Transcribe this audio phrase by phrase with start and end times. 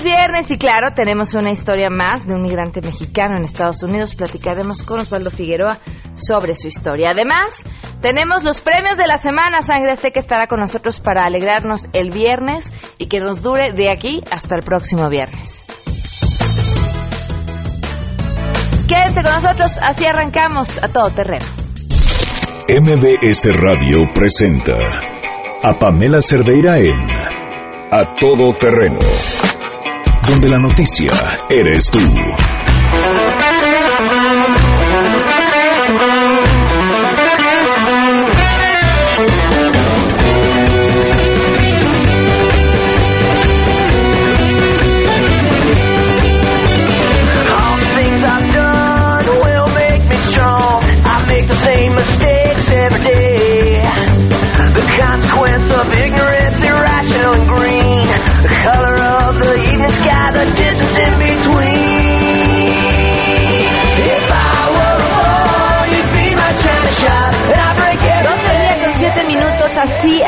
[0.00, 4.14] es viernes y claro, tenemos una historia más de un migrante mexicano en Estados Unidos.
[4.14, 5.78] Platicaremos con Osvaldo Figueroa
[6.14, 7.10] sobre su historia.
[7.12, 7.62] Además,
[8.00, 9.62] tenemos los premios de la semana.
[9.62, 13.90] Sangre Sé que estará con nosotros para alegrarnos el viernes y que nos dure de
[13.90, 15.64] aquí hasta el próximo viernes.
[18.88, 21.46] Quédense con nosotros, así arrancamos a todo terreno.
[22.68, 24.76] MBS Radio presenta
[25.62, 27.10] a Pamela Cerdeira en
[27.90, 28.98] A Todo Terreno,
[30.30, 31.10] donde la noticia
[31.48, 31.98] eres tú.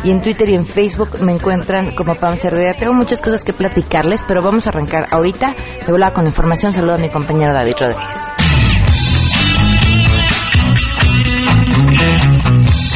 [0.03, 2.73] y en Twitter y en Facebook me encuentran como Pam Cerdeira.
[2.73, 5.55] Tengo muchas cosas que platicarles, pero vamos a arrancar ahorita.
[5.85, 8.28] De volada con información, saludo a mi compañero David Rodríguez.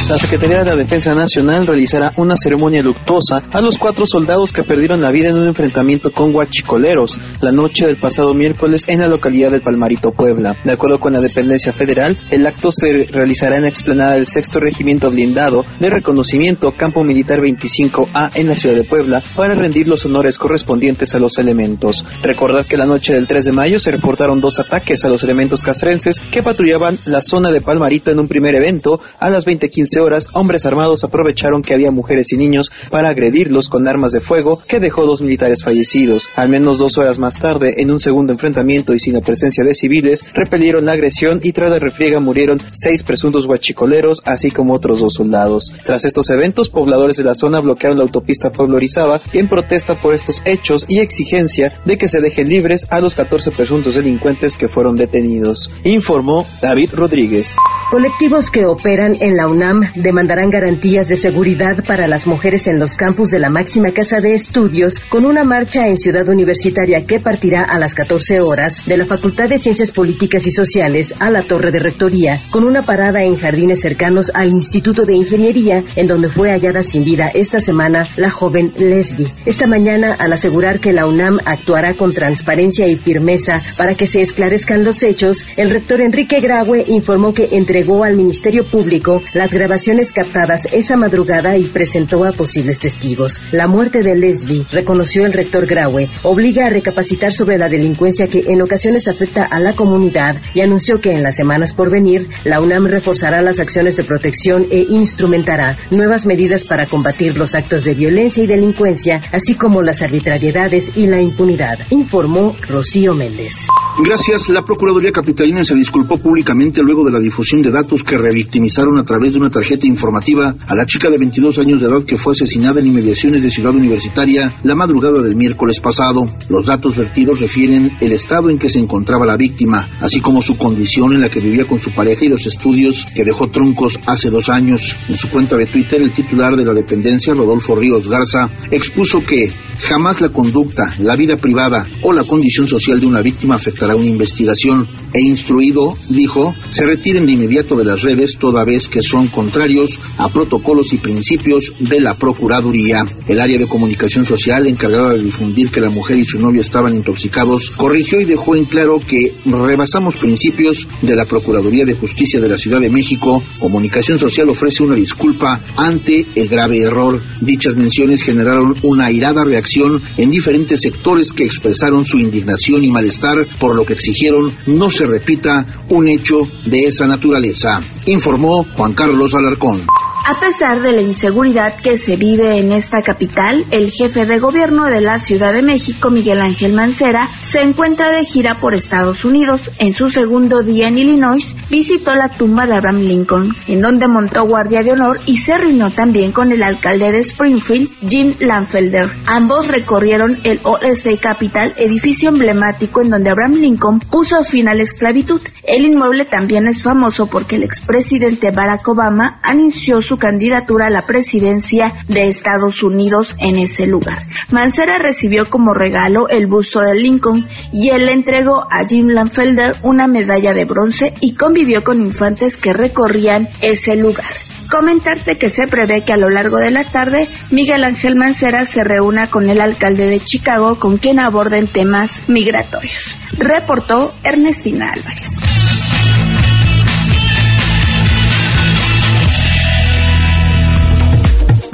[0.06, 4.62] La Secretaría de la Defensa Nacional realizará una ceremonia luctuosa a los cuatro soldados que
[4.62, 9.08] perdieron la vida en un enfrentamiento con huachicoleros la noche del pasado miércoles en la
[9.08, 10.56] localidad del Palmarito, Puebla.
[10.62, 14.60] De acuerdo con la dependencia federal, el acto se realizará en la explanada del sexto
[14.60, 20.04] regimiento blindado de reconocimiento Campo Militar 25A en la ciudad de Puebla para rendir los
[20.04, 22.04] honores correspondientes a los elementos.
[22.22, 25.62] Recordar que la noche del 3 de mayo se reportaron dos ataques a los elementos
[25.62, 30.28] castrenses que patrullaban la zona de Palmarito en un primer evento a las 20:15 horas,
[30.32, 34.80] hombres armados aprovecharon que había mujeres y niños para agredirlos con armas de fuego que
[34.80, 36.28] dejó dos militares fallecidos.
[36.36, 39.74] Al menos dos horas más tarde, en un segundo enfrentamiento y sin la presencia de
[39.74, 45.00] civiles, repelieron la agresión y tras la refriega murieron seis presuntos huachicoleros, así como otros
[45.00, 45.72] dos soldados.
[45.84, 50.14] Tras estos eventos, pobladores de la zona bloquearon la autopista Pueblo Orizaba en protesta por
[50.14, 54.68] estos hechos y exigencia de que se dejen libres a los 14 presuntos delincuentes que
[54.68, 55.70] fueron detenidos.
[55.84, 57.56] Informó David Rodríguez.
[57.90, 62.96] Colectivos que operan en la UNAM demandarán garantías de seguridad para las mujeres en los
[62.96, 67.62] campus de la máxima casa de estudios con una marcha en Ciudad Universitaria que partirá
[67.68, 71.70] a las 14 horas de la Facultad de Ciencias Políticas y Sociales a la Torre
[71.70, 76.50] de Rectoría con una parada en jardines cercanos al Instituto de Ingeniería en donde fue
[76.50, 79.28] hallada sin vida esta semana la joven Leslie.
[79.44, 84.22] Esta mañana al asegurar que la UNAM actuará con transparencia y firmeza para que se
[84.22, 89.73] esclarezcan los hechos, el rector Enrique Graue informó que entregó al Ministerio Público las grabaciones
[90.12, 93.40] captadas esa madrugada y presentó a posibles testigos.
[93.50, 98.40] La muerte de Leslie, reconoció el rector Graue, obliga a recapacitar sobre la delincuencia que
[98.46, 102.60] en ocasiones afecta a la comunidad y anunció que en las semanas por venir, la
[102.60, 107.94] UNAM reforzará las acciones de protección e instrumentará nuevas medidas para combatir los actos de
[107.94, 113.66] violencia y delincuencia, así como las arbitrariedades y la impunidad, informó Rocío Méndez.
[113.98, 114.48] Gracias.
[114.48, 119.04] La Procuraduría Capitalina se disculpó públicamente luego de la difusión de datos que revictimizaron a
[119.04, 122.32] través de una tarjeta informativa a la chica de 22 años de edad que fue
[122.32, 126.28] asesinada en inmediaciones de Ciudad Universitaria la madrugada del miércoles pasado.
[126.48, 130.56] Los datos vertidos refieren el estado en que se encontraba la víctima, así como su
[130.56, 134.30] condición en la que vivía con su pareja y los estudios que dejó troncos hace
[134.30, 134.94] dos años.
[135.08, 139.48] En su cuenta de Twitter, el titular de la dependencia, Rodolfo Ríos Garza, expuso que
[139.82, 144.06] jamás la conducta, la vida privada o la condición social de una víctima afectará una
[144.06, 149.28] investigación e instruido, dijo, se retiren de inmediato de las redes toda vez que son
[149.54, 153.06] contrarios a protocolos y principios de la Procuraduría.
[153.28, 156.96] El área de comunicación social encargada de difundir que la mujer y su novia estaban
[156.96, 162.48] intoxicados corrigió y dejó en claro que rebasamos principios de la Procuraduría de Justicia de
[162.48, 163.44] la Ciudad de México.
[163.60, 167.22] Comunicación Social ofrece una disculpa ante el grave error.
[167.40, 173.46] Dichas menciones generaron una airada reacción en diferentes sectores que expresaron su indignación y malestar,
[173.60, 179.32] por lo que exigieron no se repita un hecho de esa naturaleza, informó Juan Carlos
[179.44, 179.86] Alarcón.
[180.26, 184.86] A pesar de la inseguridad que se vive en esta capital, el jefe de gobierno
[184.86, 189.70] de la Ciudad de México, Miguel Ángel Mancera, se encuentra de gira por Estados Unidos.
[189.78, 194.46] En su segundo día en Illinois, visitó la tumba de Abraham Lincoln, en donde montó
[194.46, 199.10] guardia de honor y se reunió también con el alcalde de Springfield, Jim Lanfelder.
[199.26, 204.74] Ambos recorrieron el Old State Capitol, edificio emblemático en donde Abraham Lincoln puso fin a
[204.74, 205.42] la esclavitud.
[205.64, 211.06] El inmueble también es famoso porque el expresidente Barack Obama anunció su candidatura a la
[211.06, 214.18] presidencia de Estados Unidos en ese lugar.
[214.50, 219.76] Mancera recibió como regalo el busto de Lincoln y él le entregó a Jim Lanfelder
[219.82, 224.24] una medalla de bronce y convivió con infantes que recorrían ese lugar.
[224.70, 228.82] Comentarte que se prevé que a lo largo de la tarde Miguel Ángel Mancera se
[228.82, 233.14] reúna con el alcalde de Chicago con quien aborden temas migratorios.
[233.38, 235.38] Reportó Ernestina Álvarez.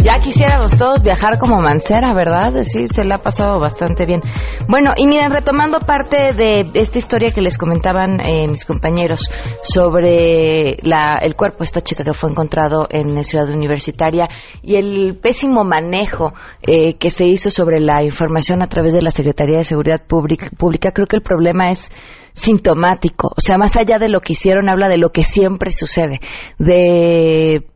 [0.03, 2.63] Ya quisiéramos todos viajar como Mancera, ¿verdad?
[2.63, 4.23] Sí, se le ha pasado bastante bien.
[4.67, 9.31] Bueno, y miren, retomando parte de esta historia que les comentaban eh, mis compañeros
[9.63, 14.27] sobre la, el cuerpo de esta chica que fue encontrado en Ciudad Universitaria
[14.63, 16.33] y el pésimo manejo
[16.63, 20.49] eh, que se hizo sobre la información a través de la Secretaría de Seguridad Pública,
[20.57, 21.91] Pública creo que el problema es
[22.33, 23.29] sintomático.
[23.37, 26.21] O sea, más allá de lo que hicieron, habla de lo que siempre sucede,
[26.59, 27.67] de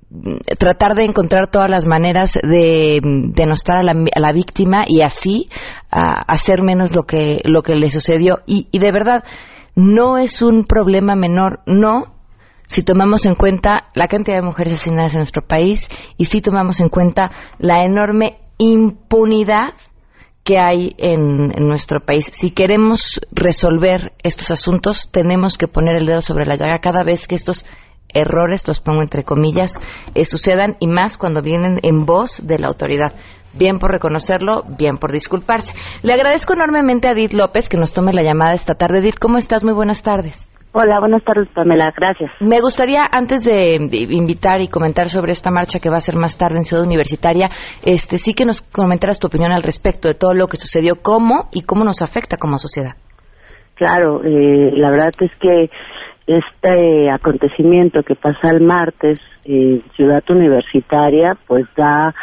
[0.58, 5.46] tratar de encontrar todas las maneras de denostar a la, a la víctima y así
[5.90, 8.40] hacer menos lo que, lo que le sucedió.
[8.46, 9.24] Y, de verdad,
[9.74, 12.14] no es un problema menor, no,
[12.66, 16.80] si tomamos en cuenta la cantidad de mujeres asesinadas en nuestro país y si tomamos
[16.80, 19.74] en cuenta la enorme impunidad
[20.44, 22.30] que hay en, nuestro país.
[22.32, 27.26] Si queremos resolver estos asuntos, tenemos que poner el dedo sobre la llaga cada vez
[27.26, 27.64] que estos
[28.14, 29.80] errores, los pongo entre comillas,
[30.14, 33.12] eh, sucedan y más cuando vienen en voz de la autoridad.
[33.56, 35.74] Bien por reconocerlo, bien por disculparse.
[36.02, 38.98] Le agradezco enormemente a Edith López que nos tome la llamada esta tarde.
[38.98, 39.62] Edith, ¿cómo estás?
[39.64, 40.50] Muy buenas tardes.
[40.76, 41.94] Hola, buenas tardes, Pamela.
[41.96, 42.32] Gracias.
[42.40, 46.16] Me gustaría, antes de, de, invitar y comentar sobre esta marcha que va a ser
[46.16, 47.48] más tarde en Ciudad Universitaria,
[47.86, 51.48] este, sí que nos comentaras tu opinión al respecto de todo lo que sucedió, cómo
[51.52, 52.96] y cómo nos afecta como sociedad.
[53.76, 55.70] Claro, eh, la verdad es que
[56.26, 62.14] este acontecimiento que pasa el martes en Ciudad Universitaria, pues da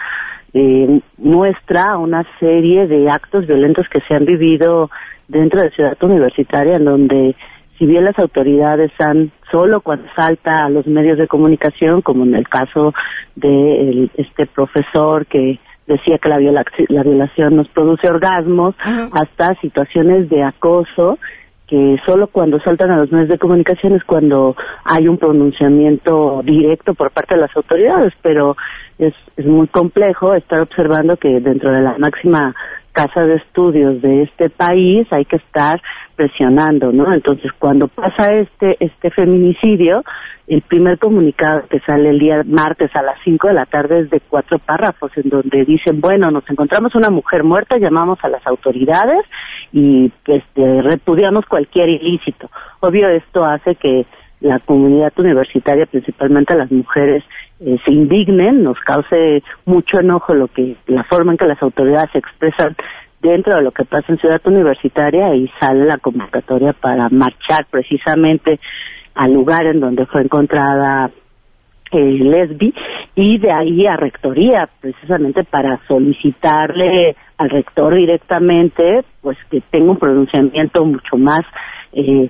[0.53, 4.89] eh, muestra una serie de actos violentos que se han vivido
[5.27, 7.35] dentro de Ciudad Universitaria, en donde
[7.77, 12.35] si bien las autoridades han solo cuando salta a los medios de comunicación, como en
[12.35, 12.93] el caso
[13.35, 18.89] de el, este profesor que decía que la, viola, la violación nos produce orgasmos, uh
[18.89, 19.09] -huh.
[19.13, 21.17] hasta situaciones de acoso
[21.71, 26.93] que solo cuando saltan a los medios de comunicación es cuando hay un pronunciamiento directo
[26.93, 28.57] por parte de las autoridades, pero
[28.99, 32.53] es, es muy complejo estar observando que dentro de la máxima
[32.91, 35.81] casa de estudios de este país hay que estar
[36.15, 37.13] presionando, ¿no?
[37.13, 40.03] Entonces, cuando pasa este este feminicidio,
[40.47, 44.09] el primer comunicado que sale el día martes a las 5 de la tarde es
[44.09, 48.45] de cuatro párrafos en donde dicen, bueno, nos encontramos una mujer muerta, llamamos a las
[48.45, 49.25] autoridades
[49.71, 52.49] y este, repudiamos cualquier ilícito.
[52.81, 54.05] Obvio, esto hace que
[54.41, 57.23] la comunidad universitaria, principalmente las mujeres,
[57.59, 62.11] eh, se indignen, nos cause mucho enojo lo que la forma en que las autoridades
[62.11, 62.75] se expresan
[63.21, 68.59] dentro de lo que pasa en Ciudad Universitaria y sale la convocatoria para marchar precisamente
[69.13, 71.11] al lugar en donde fue encontrada
[71.91, 72.73] eh, Lesbi
[73.15, 79.97] y de ahí a rectoría precisamente para solicitarle al rector directamente pues que tenga un
[79.97, 81.41] pronunciamiento mucho más
[81.93, 82.29] eh,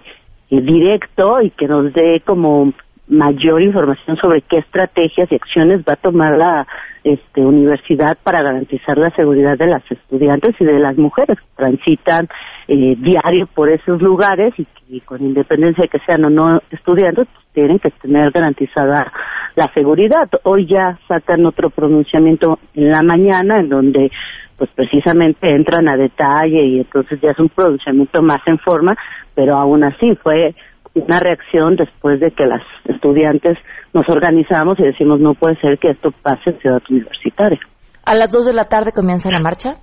[0.59, 2.73] directo y que nos dé como
[3.11, 6.65] mayor información sobre qué estrategias y acciones va a tomar la
[7.03, 12.29] este, universidad para garantizar la seguridad de las estudiantes y de las mujeres que transitan
[12.69, 17.27] eh, diario por esos lugares y, y, con independencia de que sean o no estudiantes,
[17.33, 19.11] pues tienen que tener garantizada
[19.55, 20.29] la seguridad.
[20.43, 24.09] Hoy ya sacan otro pronunciamiento en la mañana en donde
[24.57, 28.95] pues precisamente entran a detalle y entonces ya es un pronunciamiento más en forma,
[29.33, 30.53] pero aún así fue
[30.93, 33.57] una reacción después de que las estudiantes
[33.93, 37.59] nos organizamos y decimos no puede ser que esto pase en Ciudad Universitaria.
[38.05, 39.75] ¿A las dos de la tarde comienza la marcha?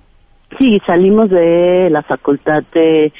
[0.59, 3.13] Sí, salimos de la Facultad de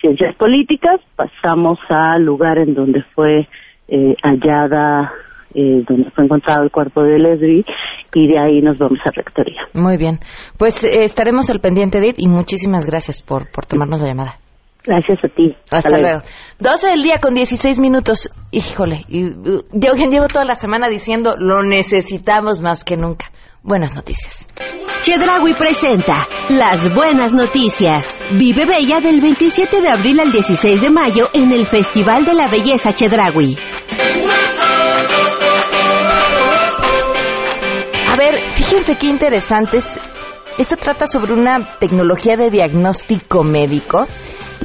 [0.00, 3.48] Ciencias Políticas, pasamos al lugar en donde fue
[3.88, 5.12] eh, hallada
[5.54, 7.64] eh, donde fue encontrado el cuerpo de Leslie
[8.14, 9.62] y de ahí nos vamos a Rectoría.
[9.74, 10.18] Muy bien,
[10.58, 14.45] pues eh, estaremos al pendiente, Edith, y muchísimas gracias por, por tomarnos la llamada.
[14.86, 15.56] Gracias a ti.
[15.70, 16.22] Hasta, luego.
[16.60, 18.30] 12 del día con 16 minutos.
[18.52, 23.26] Híjole, y, uh, yo llevo toda la semana diciendo lo necesitamos más que nunca.
[23.62, 24.46] Buenas noticias.
[25.02, 28.22] Chedragui presenta Las Buenas Noticias.
[28.38, 32.46] Vive Bella del 27 de abril al 16 de mayo en el Festival de la
[32.46, 33.58] Belleza Chedragui.
[38.08, 39.98] A ver, fíjense qué interesantes.
[40.58, 44.06] Esto trata sobre una tecnología de diagnóstico médico.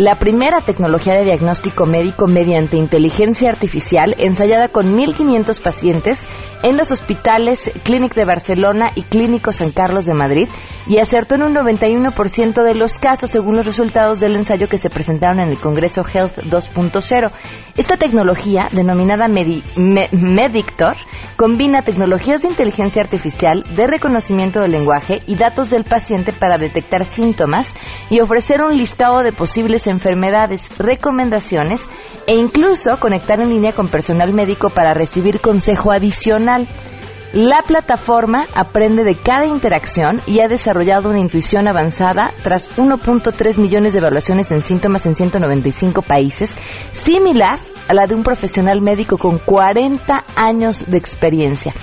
[0.01, 6.25] La primera tecnología de diagnóstico médico mediante inteligencia artificial ensayada con 1.500 pacientes
[6.63, 10.49] en los hospitales Clínic de Barcelona y Clínico San Carlos de Madrid
[10.87, 14.89] y acertó en un 91% de los casos según los resultados del ensayo que se
[14.89, 17.29] presentaron en el Congreso Health 2.0.
[17.77, 20.95] Esta tecnología, denominada Medi- Me- Medictor,
[21.37, 27.05] combina tecnologías de inteligencia artificial, de reconocimiento del lenguaje y datos del paciente para detectar
[27.05, 27.75] síntomas
[28.09, 31.87] y ofrecer un listado de posibles enfermedades, recomendaciones
[32.27, 36.67] e incluso conectar en línea con personal médico para recibir consejo adicional.
[37.33, 43.93] La plataforma aprende de cada interacción y ha desarrollado una intuición avanzada tras 1.3 millones
[43.93, 46.57] de evaluaciones en síntomas en 195 países,
[46.91, 47.57] similar
[47.87, 51.73] a la de un profesional médico con 40 años de experiencia.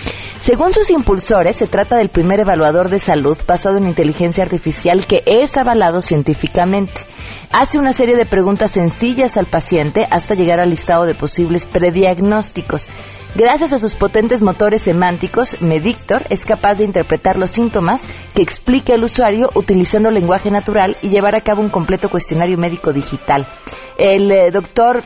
[0.43, 5.23] Según sus impulsores, se trata del primer evaluador de salud basado en inteligencia artificial que
[5.25, 7.01] es avalado científicamente.
[7.51, 12.87] Hace una serie de preguntas sencillas al paciente hasta llegar al listado de posibles prediagnósticos.
[13.35, 18.93] Gracias a sus potentes motores semánticos, Medictor es capaz de interpretar los síntomas que explique
[18.95, 23.47] al usuario utilizando lenguaje natural y llevar a cabo un completo cuestionario médico digital.
[23.97, 25.03] El eh, doctor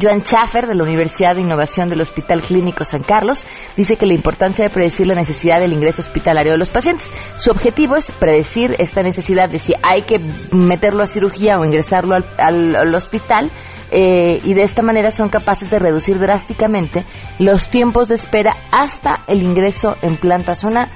[0.00, 3.46] Joan Schaffer, de la Universidad de Innovación del Hospital Clínico San Carlos,
[3.76, 7.12] dice que la importancia de predecir la necesidad del ingreso hospitalario de los pacientes.
[7.38, 10.18] Su objetivo es predecir esta necesidad de si hay que
[10.50, 13.50] meterlo a cirugía o ingresarlo al, al- al hospital.
[13.96, 17.04] Eh, y de esta manera son capaces de reducir drásticamente
[17.38, 20.56] los tiempos de espera hasta el ingreso en planta.
[20.56, 20.88] Suena,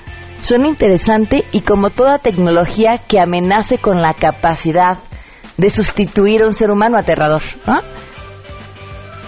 [0.43, 4.99] suena interesante y como toda tecnología que amenace con la capacidad
[5.57, 7.79] de sustituir a un ser humano aterrador, ¿no?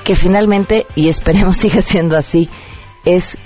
[0.03, 2.51] que finalmente, y esperemos siga siendo así,
[3.05, 3.39] es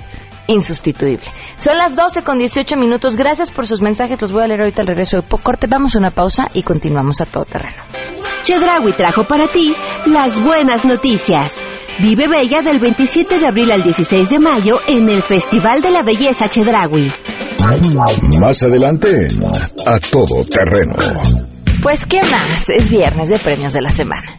[0.47, 1.27] insustituible.
[1.59, 3.17] Son las 12 con 18 minutos.
[3.17, 4.23] Gracias por sus mensajes.
[4.23, 5.67] Los voy a leer ahorita al regreso de corte.
[5.67, 8.04] Vamos a una pausa y continuamos a todo terreno.
[8.45, 9.75] Chedragui trajo para ti
[10.05, 11.63] Las Buenas Noticias.
[12.01, 16.03] Vive Bella del 27 de abril al 16 de mayo en el Festival de la
[16.03, 17.11] Belleza Chedragui.
[18.39, 20.95] Más adelante en A Todo Terreno.
[21.81, 22.69] Pues, ¿qué más?
[22.69, 24.39] Es viernes de premios de la semana.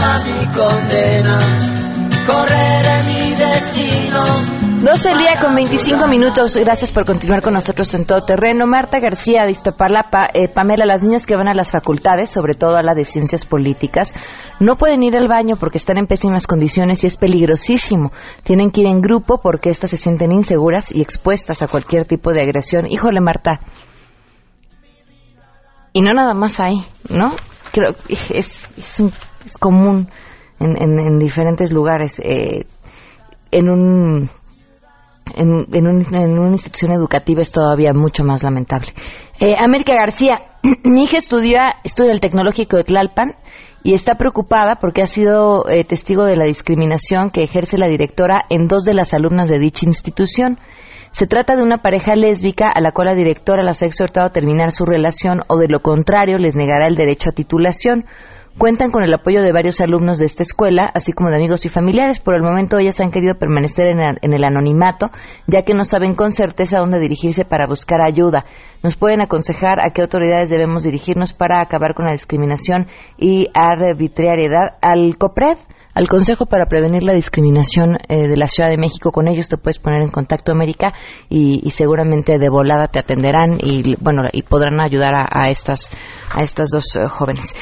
[4.83, 6.55] 12 del día con 25 minutos.
[6.55, 8.65] Gracias por continuar con nosotros en todo terreno.
[8.65, 12.77] Marta García de Iztapalapa, eh, Pamela, las niñas que van a las facultades, sobre todo
[12.77, 14.15] a la de ciencias políticas,
[14.59, 18.11] no pueden ir al baño porque están en pésimas condiciones y es peligrosísimo.
[18.43, 22.33] Tienen que ir en grupo porque éstas se sienten inseguras y expuestas a cualquier tipo
[22.33, 22.87] de agresión.
[22.87, 23.59] Híjole, Marta.
[25.93, 27.35] Y no nada más ahí, ¿no?
[27.71, 29.13] Creo que es, es, un-
[29.45, 30.09] es común
[30.59, 32.19] en, en- en diferentes lugares.
[32.23, 32.65] eh,
[33.53, 34.29] en un
[35.35, 35.51] en,
[35.87, 38.87] un- en una institución educativa es todavía mucho más lamentable.
[39.39, 40.39] Eh, América García,
[40.83, 43.35] mi hija estudia, estudia el Tecnológico de Tlalpan
[43.83, 48.43] y está preocupada porque ha sido eh, testigo de la discriminación que ejerce la directora
[48.49, 50.59] en dos de las alumnas de dicha institución.
[51.11, 54.31] Se trata de una pareja lésbica a la cual la directora las ha exhortado a
[54.31, 58.05] terminar su relación o de lo contrario les negará el derecho a titulación.
[58.57, 61.69] Cuentan con el apoyo de varios alumnos de esta escuela, así como de amigos y
[61.69, 62.19] familiares.
[62.19, 63.99] Por el momento ellas han querido permanecer en,
[64.33, 65.09] el- anonimato,
[65.47, 68.45] ya que no saben con certeza dónde dirigirse para buscar ayuda.
[68.83, 74.77] Nos pueden aconsejar a qué autoridades debemos dirigirnos para acabar con la discriminación y arbitrariedad
[74.81, 75.57] al COPRED,
[75.93, 79.11] al Consejo para Prevenir la Discriminación eh, de la Ciudad de México.
[79.11, 80.93] Con ellos te puedes poner en contacto, América,
[81.29, 85.91] y, y seguramente de volada te atenderán y, bueno, y podrán ayudar a, a estas,
[86.33, 87.55] a estas dos eh, jóvenes.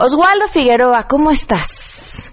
[0.00, 2.32] Oswaldo Figueroa, ¿cómo estás?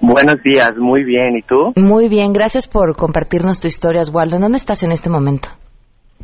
[0.00, 1.36] Buenos días, muy bien.
[1.36, 1.72] ¿Y tú?
[1.74, 4.36] Muy bien, gracias por compartirnos tu historia, Oswaldo.
[4.36, 5.48] ¿En dónde estás en este momento?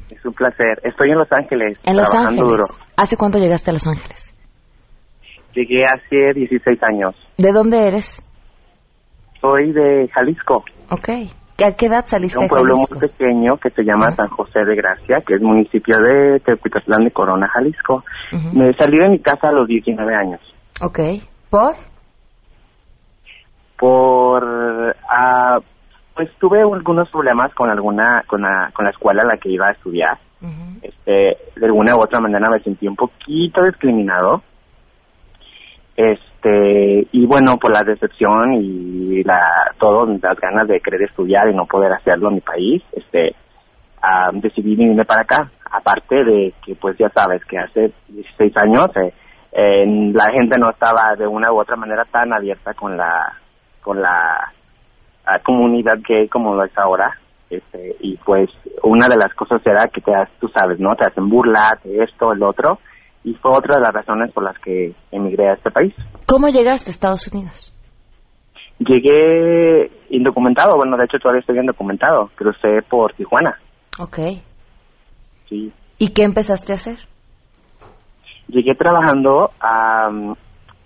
[0.09, 0.81] Es un placer.
[0.85, 1.81] Estoy en Los Ángeles.
[1.85, 2.69] En Los trabajando Ángeles.
[2.69, 2.85] duro.
[2.97, 4.33] ¿Hace cuánto llegaste a Los Ángeles?
[5.53, 7.17] Llegué hace 16 años.
[7.39, 8.23] ¿De dónde eres?
[9.41, 11.09] soy de Jalisco, Ok.
[11.67, 14.77] ¿A qué edad saliste de un pueblo muy pequeño que se llama San José de
[14.77, 18.05] Gracia, que es municipio de Teotihuacán de Corona, Jalisco.
[18.53, 20.41] Me salí de mi casa a los 19 años
[20.81, 20.99] Ok.
[21.51, 21.75] ¿Por?
[23.83, 25.59] por ah,
[26.15, 29.67] pues tuve algunos problemas con alguna con la, con la escuela a la que iba
[29.67, 30.19] a estudiar.
[30.81, 34.41] Este, de alguna u otra manera me sentí un poquito discriminado.
[35.97, 39.41] Este, y bueno, por la decepción y la
[39.81, 43.35] todo las ganas de querer estudiar y no poder hacerlo en mi país, este
[44.01, 45.51] ah, decidí venirme para acá.
[45.73, 49.13] Aparte de que pues ya sabes que hace 16 años eh,
[49.53, 53.35] eh, la gente no estaba de una u otra manera tan abierta con la
[53.83, 54.53] con la
[55.27, 57.19] ah, comunidad gay como lo es ahora.
[57.51, 58.49] Este, y pues
[58.83, 60.95] una de las cosas era que te, tú sabes, ¿no?
[60.97, 62.79] Te hacen burla de esto, el otro.
[63.25, 65.95] Y fue otra de las razones por las que emigré a este país.
[66.27, 67.73] ¿Cómo llegaste a Estados Unidos?
[68.79, 72.31] Llegué indocumentado, bueno, de hecho todavía estoy indocumentado.
[72.35, 73.59] Crucé por Tijuana,
[74.01, 74.19] Ok.
[75.49, 75.73] sí.
[75.99, 76.97] ¿Y qué empezaste a hacer?
[78.53, 79.51] Llegué trabajando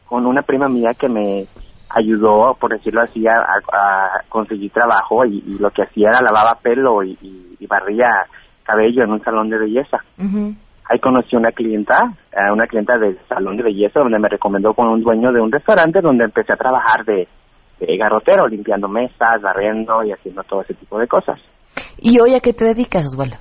[0.07, 1.47] con una prima mía que me
[1.91, 3.33] ayudó, por decirlo así, a,
[3.73, 8.07] a conseguir trabajo y, y lo que hacía era lavaba pelo y, y- y barría
[8.65, 9.99] cabello en un salón de belleza.
[10.89, 11.99] Ahí conocí una clienta,
[12.53, 16.01] una clienta del salón de belleza donde me recomendó con un dueño de un restaurante
[16.01, 17.27] donde empecé a trabajar de,
[17.81, 21.41] de garrotero, limpiando mesas, barriendo y haciendo todo ese tipo de cosas.
[21.99, 23.37] ¿Y hoy a qué te dedicas, Osvaldo?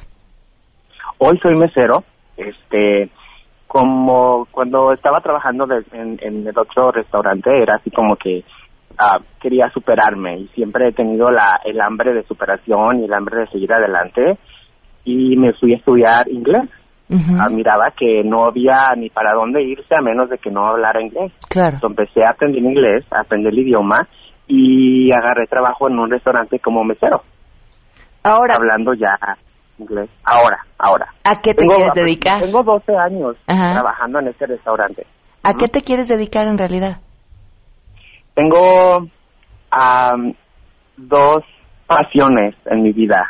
[1.20, 2.04] Hoy soy mesero,
[2.38, 3.10] este,
[3.68, 8.44] como cuando estaba trabajando de- en, en el otro restaurante era así como que
[8.98, 13.42] ah, quería superarme y siempre he tenido la, el hambre de superación y el hambre
[13.42, 14.38] de seguir adelante
[15.04, 16.70] y me fui a estudiar inglés.
[17.40, 21.04] Ah, miraba que no había ni para dónde irse a menos de que no hablara
[21.04, 21.32] inglés.
[21.50, 21.76] Claro.
[21.76, 24.08] Entonces empecé a aprender inglés, a aprender el idioma
[24.48, 27.22] y agarré trabajo en un restaurante como mesero,
[28.24, 29.16] Ahora, hablando ya
[29.78, 30.10] inglés.
[30.24, 31.08] Ahora, ahora.
[31.24, 32.40] ¿a qué te Tengo- quieres dedicar?
[32.42, 33.74] Tengo 12 años Ajá.
[33.74, 35.06] trabajando en este restaurante.
[35.44, 36.98] ¿A qué te quieres dedicar en realidad?
[38.34, 39.08] Tengo
[39.72, 40.34] am,
[40.98, 41.44] dos
[41.88, 43.28] pasiones en mi vida.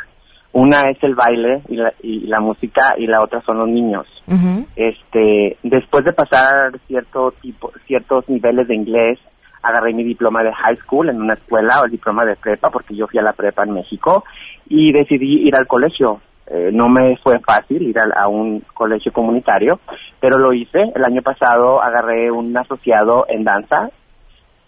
[0.52, 4.06] Una es el baile y la, y la música y la otra son los niños.
[4.26, 4.66] Ujú.
[4.74, 9.18] Este, después de pasar cierto tipo, ciertos niveles de inglés,
[9.62, 12.94] agarré mi diploma de high school en una escuela o el diploma de prepa porque
[12.96, 14.24] yo fui a la prepa en México
[14.68, 16.20] y decidí ir al colegio.
[16.48, 19.80] Eh, no me fue fácil ir a, un colegio comunitario,
[20.20, 20.78] pero lo hice.
[20.94, 23.90] El año pasado agarré un asociado en danza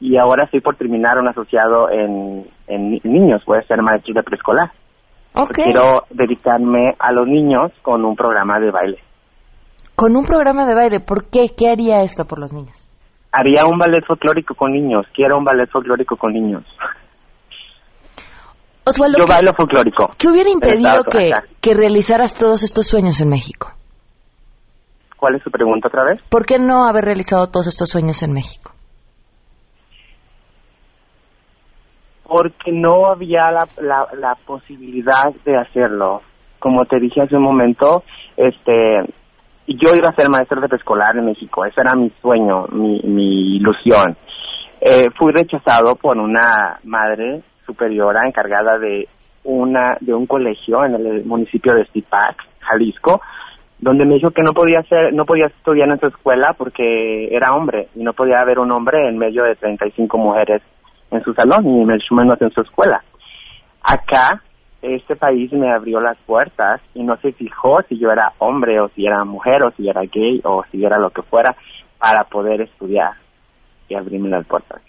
[0.01, 3.43] y ahora estoy por terminar un asociado en, en ni- niños.
[3.47, 4.71] Voy a ser maestro de preescolar.
[5.35, 5.53] Ok.
[5.55, 8.99] Quiero dedicarme a los niños con un programa de baile.
[9.95, 11.47] Con un programa de baile, ¿por qué?
[11.57, 12.89] ¿Qué haría esto por los niños?
[13.31, 15.07] Haría un ballet folclórico con niños.
[15.15, 16.65] Quiero un ballet folclórico con niños.
[18.89, 20.09] Osvaldo, Yo ¿qué, bailo folclórico.
[20.19, 23.71] qué hubiera impedido que, que realizaras todos estos sueños en México?
[25.17, 26.23] ¿Cuál es su pregunta otra vez?
[26.31, 28.73] ¿Por qué no haber realizado todos estos sueños en México?
[32.25, 36.21] Porque no había la, la, la posibilidad de hacerlo.
[36.59, 38.03] Como te dije hace un momento,
[38.37, 39.01] este,
[39.67, 41.65] yo iba a ser maestro de preescolar en México.
[41.65, 44.17] Ese era mi sueño, mi, mi ilusión.
[44.81, 49.07] Eh, fui rechazado por una madre superiora encargada de
[49.45, 53.21] una de un colegio en el municipio de Zipac, Jalisco,
[53.79, 57.55] donde me dijo que no podía ser, no podía estudiar en su escuela porque era
[57.55, 60.63] hombre y no podía haber un hombre en medio de 35 mujeres
[61.11, 63.03] en su salón y mucho menos en su escuela.
[63.83, 64.43] Acá
[64.83, 68.89] este país me abrió las puertas y no se fijó si yo era hombre o
[68.91, 71.57] si era mujer o si era gay o si era lo que fuera
[71.99, 73.13] para poder estudiar
[73.89, 74.81] y abrirme las puertas.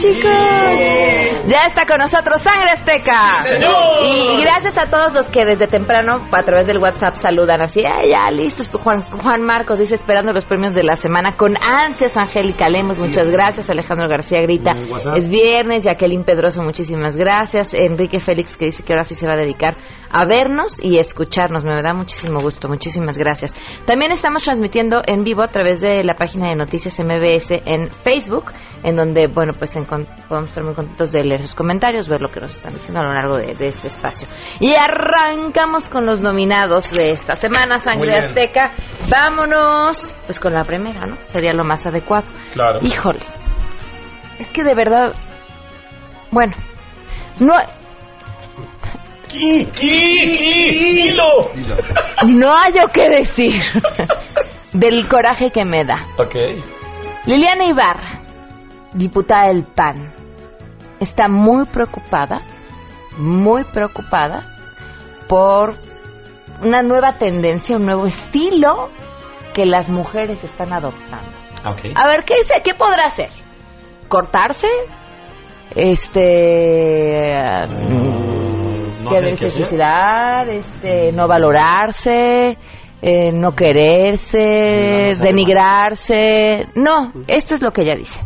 [0.00, 0.59] 这个。
[1.50, 3.40] Ya está con nosotros Sangre Azteca.
[3.42, 4.04] señor!
[4.04, 8.02] Y gracias a todos los que desde temprano a través del WhatsApp saludan así, "Ah,
[8.08, 8.68] ya listos.
[8.68, 12.16] Juan, Juan Marcos dice esperando los premios de la semana con ansias.
[12.16, 13.68] Angélica Lemos, muchas gracias.
[13.68, 15.82] Alejandro García grita, En es viernes.
[15.82, 17.74] Jacqueline Pedroso, muchísimas gracias.
[17.74, 19.76] Enrique Félix que dice que ahora sí se va a dedicar
[20.12, 21.64] a vernos y escucharnos.
[21.64, 22.68] Me da muchísimo gusto.
[22.68, 23.56] Muchísimas gracias.
[23.86, 28.52] También estamos transmitiendo en vivo a través de la página de Noticias MBS en Facebook,
[28.84, 32.28] en donde, bueno, pues encon- podemos estar muy contentos de leer sus comentarios, ver lo
[32.28, 34.28] que nos están diciendo a lo largo de, de este espacio.
[34.58, 38.18] Y arrancamos con los nominados de esta semana, Sangre.
[38.18, 38.72] Azteca.
[39.08, 41.16] Vámonos, pues con la primera, ¿no?
[41.24, 42.26] Sería lo más adecuado.
[42.52, 42.80] Claro.
[42.82, 43.20] Híjole.
[44.38, 45.14] Es que de verdad.
[46.30, 46.54] Bueno.
[47.38, 47.54] No.
[49.28, 50.94] ¡Qui, qui, qui!
[50.94, 51.50] ¡Dilo!
[52.26, 53.54] No hay yo qué decir.
[54.72, 56.06] del coraje que me da.
[56.18, 56.34] Ok.
[57.26, 58.20] Liliana Ibarra,
[58.92, 60.14] diputada del PAN,
[61.00, 62.42] está muy preocupada,
[63.16, 64.46] muy preocupada
[65.28, 65.74] por
[66.62, 68.90] una nueva tendencia, un nuevo estilo
[69.54, 71.40] que las mujeres están adoptando.
[71.64, 72.54] A ver, ¿qué dice?
[72.62, 73.30] ¿Qué podrá hacer?
[74.08, 74.68] ¿Cortarse?
[75.74, 77.32] Este...
[79.02, 79.50] no qué hacer.
[79.50, 82.56] suicidar, este, no valorarse,
[83.02, 86.66] eh, no quererse, No, no denigrarse.
[86.74, 88.20] No, esto es lo que ella dice.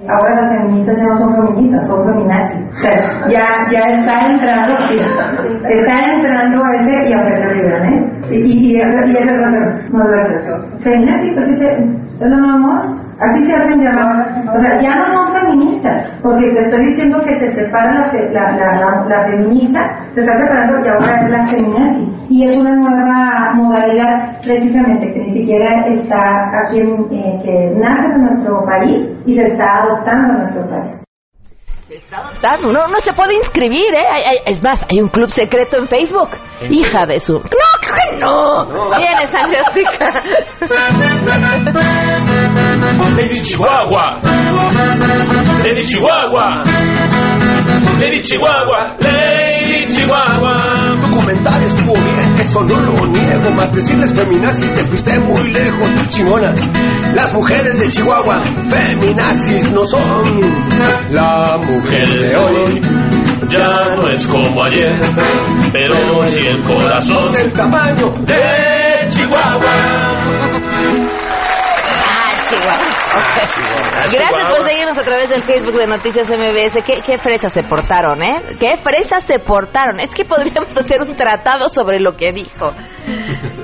[0.00, 2.60] Ahora las feministas ya no son feministas, son feminazis.
[2.72, 4.74] O sea, ya, ya está entrando,
[5.70, 8.12] está entrando ese y aunque se rían, ¿eh?
[8.30, 10.80] Y, y, y eso, y eso es otra, no gracias.
[10.80, 11.80] Feminazis, así se,
[12.20, 12.82] no, no, amor,
[13.20, 14.42] así se hacen llamar.
[14.54, 18.30] O sea, ya no son feministas, porque te estoy diciendo que se separa la, fe-
[18.32, 19.80] la, la, la, feminista,
[20.12, 22.12] se está separando y ahora es la feminazi.
[22.30, 28.14] Y es una nueva modalidad precisamente que ni siquiera está aquí, en, eh, que nace
[28.14, 31.04] en nuestro país y se está adoptando en nuestro país.
[32.40, 34.04] Tan- Uno no se puede inscribir, ¿eh?
[34.14, 36.30] Hay- hay- es más, hay un club secreto en Facebook.
[36.70, 37.34] Hija de su...
[37.34, 37.40] ¡No,
[37.80, 38.96] que no!
[38.96, 40.22] Viene sangre azteca.
[43.16, 44.20] Lady Chihuahua.
[45.64, 46.64] Lady Chihuahua.
[47.98, 48.96] Lady Chihuahua.
[49.00, 50.96] Lady Chihuahua.
[51.00, 53.50] Tu comentario estuvo bien, eso no lo niego.
[53.50, 56.52] Más decirles feminazis, te fuiste muy lejos, chingona.
[57.14, 60.63] Las mujeres de Chihuahua, feminazis no son.
[61.10, 62.80] La mujer de hoy
[63.48, 64.98] Ya no es como ayer,
[65.72, 69.62] pero sí el corazón del tamaño de Chihuahua.
[72.06, 72.93] Ah, Chihuahua.
[73.14, 76.84] Gracias por seguirnos a través del Facebook de Noticias MBS.
[76.84, 78.42] ¿Qué, qué fresas se portaron, ¿eh?
[78.60, 80.00] ¿Qué fresas se portaron?
[80.00, 82.70] Es que podríamos hacer un tratado sobre lo que dijo.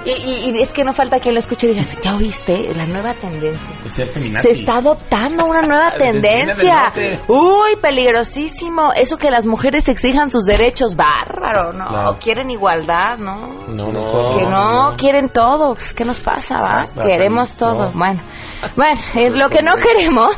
[0.05, 2.73] Y, y- y es que no falta quien lo escuche y diga, ¿ya oíste?
[2.75, 3.75] La nueva tendencia.
[4.07, 4.49] Feminazi.
[4.49, 6.87] Se está adoptando una nueva tendencia.
[7.29, 8.93] Uy, peligrosísimo.
[8.95, 11.87] Eso que las mujeres exijan sus derechos, bárbaro, ¿no?
[11.87, 12.19] Claro.
[12.21, 13.49] Quieren igualdad, ¿no?
[13.69, 14.37] No, no.
[14.37, 15.77] Que no, quieren todo.
[15.97, 16.81] ¿Qué nos pasa, va?
[17.03, 17.67] Queremos no.
[17.67, 17.91] todo.
[17.95, 18.21] Bueno,
[18.77, 20.37] bueno, eh, lo que no queremos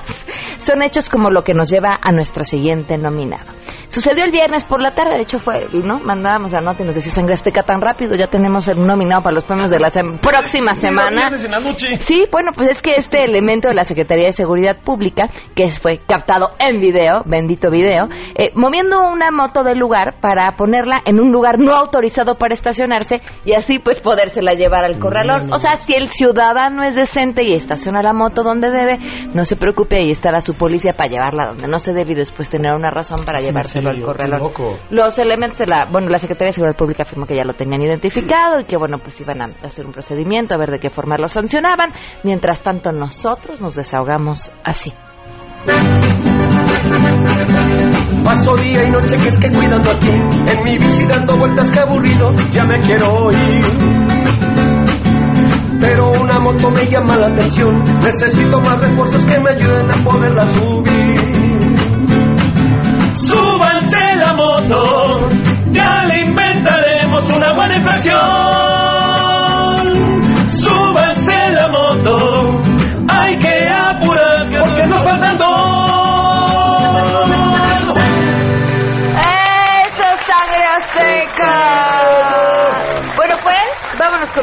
[0.58, 3.52] son hechos como lo que nos lleva a nuestro siguiente nominado.
[3.88, 5.98] Sucedió el viernes por la tarde, de hecho fue, ¿no?
[5.98, 9.34] Mandábamos la nota y nos decía Sangre Azteca tan rápido, ya tenemos el nominado para
[9.34, 11.28] los premios de la sem- próxima semana.
[11.28, 11.88] En la noche.
[12.00, 16.00] Sí, bueno, pues es que este elemento de la Secretaría de Seguridad Pública, que fue
[16.08, 21.30] captado en video, bendito video, eh, moviendo una moto del lugar para ponerla en un
[21.30, 25.52] lugar no autorizado para estacionarse y así pues podérsela llevar al corralón.
[25.52, 28.98] O sea, si el ciudadano es decente y estaciona la moto donde debe,
[29.34, 32.50] no se preocupe, ahí estará su policía para llevarla donde no se debe y después
[32.50, 34.52] tener una razón para llevárselo al serio, corralón.
[34.90, 37.82] Los elementos de la, bueno, la Secretaría de Seguridad Pública afirmó que ya lo tenían
[37.82, 41.16] identificado y que, bueno, pues iban a hacer un procedimiento a ver de qué forma
[41.18, 41.92] lo sancionaban.
[42.22, 44.92] Mientras tanto, nosotros nos desahogamos así.
[48.24, 51.78] Paso día y noche que es que cuidando aquí En mi bici dando vueltas que
[51.78, 54.11] aburrido Ya me quiero ir
[55.82, 60.46] Pero una moto me llama la atención Necesito más refuerzos que me ayuden a poderla
[60.46, 61.72] subir
[63.14, 65.28] Súbanse la moto,
[65.70, 68.81] ya le inventaremos una buena infracción.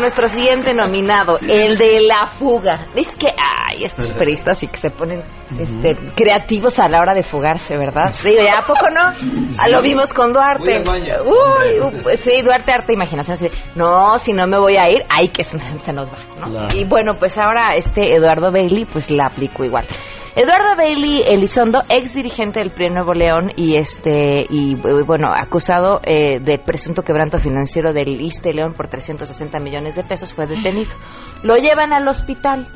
[0.09, 2.87] Nuestro siguiente nominado, el de la fuga.
[2.95, 5.21] Es que, ay, estos periodistas sí que se ponen
[5.59, 8.11] este, creativos a la hora de fugarse, ¿verdad?
[8.23, 9.03] ¿ya a poco no?
[9.59, 10.81] Ah, lo vimos con Duarte.
[10.81, 13.33] Uy, uh, pues sí, Duarte, harta imaginación.
[13.33, 16.49] Así no, si no me voy a ir, ay, que se, se nos va, ¿no?
[16.49, 16.67] Claro.
[16.75, 19.85] Y bueno, pues ahora este Eduardo Bailey, pues la aplicó igual.
[20.41, 25.27] Eduardo Bailey Elizondo, ex dirigente del PRI en Nuevo León y este y eh, bueno,
[25.33, 30.47] acusado eh, de presunto quebranto financiero del ISTE León por 360 millones de pesos, fue
[30.47, 30.91] detenido.
[31.43, 32.67] Lo llevan al hospital.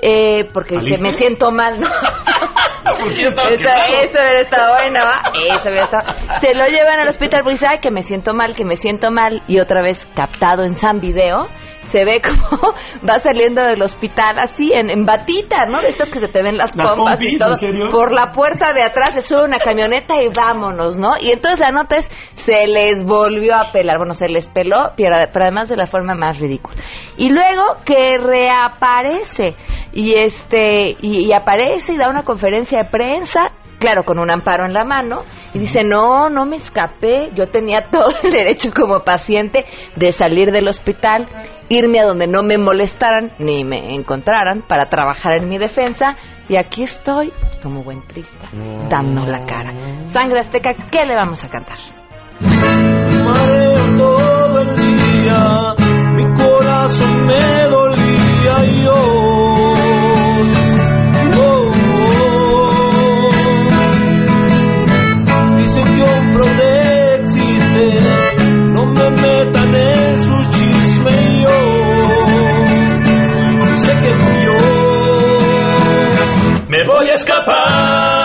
[0.00, 1.88] Eh, porque ¿Al dice, me siento mal, ¿no?
[2.84, 3.48] ¿Por qué estaba
[4.02, 5.22] Eso, hubiera estado bueno, ¿va?
[5.56, 8.54] Eso hubiera estado- Se lo llevan al hospital porque dice, ay, que me siento mal,
[8.54, 9.42] que me siento mal.
[9.48, 11.48] Y otra vez captado en San Video,
[11.90, 12.74] se ve como
[13.08, 15.80] va saliendo del hospital así, en, en batita, ¿no?
[15.80, 17.50] De estas que se te ven las, ¿Las pompas y todo.
[17.50, 17.88] ¿En serio?
[17.90, 21.14] Por la puerta de atrás se sube una camioneta y vámonos, ¿no?
[21.20, 23.98] Y entonces la nota es, se les volvió a pelar.
[23.98, 26.82] Bueno, se les peló, pero, pero además de la forma más ridícula.
[27.16, 29.56] Y luego que reaparece
[29.92, 34.64] y este y, y aparece y da una conferencia de prensa claro con un amparo
[34.64, 37.30] en la mano y dice no no me escapé.
[37.34, 39.64] Yo tenía todo el derecho como paciente
[39.96, 41.26] de salir del hospital
[41.68, 46.16] irme a donde no me molestaran ni me encontraran para trabajar en mi defensa
[46.48, 48.46] y aquí estoy como buen triste
[48.88, 49.72] dando la cara.
[50.06, 51.78] Sangre azteca qué le vamos a cantar
[53.32, 55.74] mareo todo el día,
[56.14, 59.29] mi corazón me dolía y yo.
[76.86, 78.19] Voy a escapar.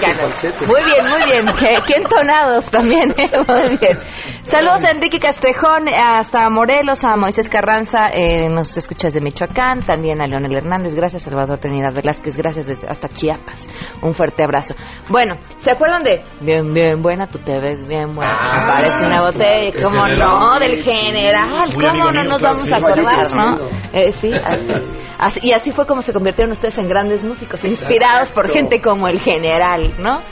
[0.00, 0.22] Falsete, cálmate.
[0.22, 0.66] falsete.
[0.66, 1.46] Muy bien, muy bien.
[1.56, 3.10] Qué, qué entonados también.
[3.16, 3.30] ¿eh?
[3.46, 3.98] Muy bien.
[4.44, 10.20] Saludos a Enrique Castrejón, hasta Morelos, a Moisés Carranza, eh, nos escuchas de Michoacán, también
[10.20, 13.68] a Leonel Hernández, gracias Salvador Trinidad Velázquez, gracias desde hasta Chiapas.
[14.02, 14.74] Un fuerte abrazo.
[15.08, 18.32] Bueno, ¿se acuerdan de Bien, bien buena, tú te ves bien buena?
[18.38, 20.28] Ah, Me parece una botella, el ¿cómo general.
[20.30, 20.58] no?
[20.60, 22.72] Del general, ¿cómo no mío, nos claro, vamos sí.
[22.72, 23.58] a acordar, no?
[23.92, 24.72] Eh, sí, así,
[25.18, 29.08] así- y así fue como se convirtieron ustedes en grandes músicos, inspirados por gente como
[29.08, 30.22] el general, ¿no?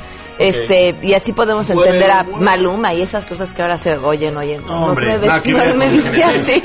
[0.49, 2.23] Este, y así podemos Bueno, entender a.
[2.25, 4.65] Maluma y esas cosas que ahora se oyen, oyen.
[4.67, 5.85] No, Hombre, me vestí, no me
[6.25, 6.63] así.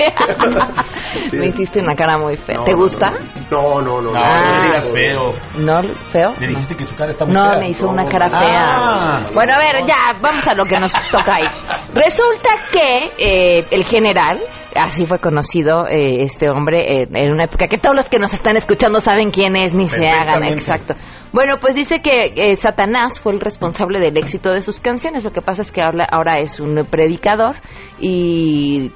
[1.36, 2.56] me hiciste una cara muy fea.
[2.58, 3.10] No, ¿Te no, gusta?
[3.50, 4.12] No, no, no.
[4.12, 4.42] No, Ah.
[4.44, 5.34] no le digas feo.
[5.58, 5.82] ¿No?
[5.82, 6.34] ¿Feo?
[6.40, 7.60] Le dijiste que su cara está muy No, fea.
[7.60, 8.08] me hizo una No.
[8.08, 8.40] cara fea.
[8.40, 9.20] Ah.
[9.34, 11.46] Bueno, a ver, ya, vamos a lo que nos toca ahí.
[11.94, 14.38] Resulta que eh, el general,
[14.80, 18.32] así fue conocido eh, este hombre eh, en una época que todos los que nos
[18.34, 20.94] están escuchando saben quién es, ni se hagan, exacto.
[21.32, 25.24] Bueno, pues dice que eh, Satanás fue el responsable del éxito de sus canciones.
[25.24, 27.56] Lo que pasa es que ahora, ahora es un predicador
[28.00, 28.90] y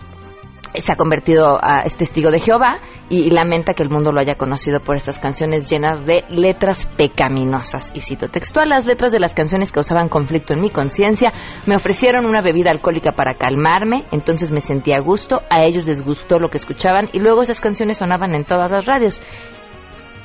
[0.75, 4.37] se ha convertido a es testigo de Jehová y, lamenta que el mundo lo haya
[4.37, 7.93] conocido por estas canciones llenas de letras pecaminosas.
[7.95, 11.33] Y cito textual, las letras de las canciones causaban conflicto en mi conciencia,
[11.67, 16.03] me ofrecieron una bebida alcohólica para calmarme, entonces me sentía a gusto, a ellos les
[16.03, 19.21] gustó lo que escuchaban y luego esas canciones sonaban en todas las radios.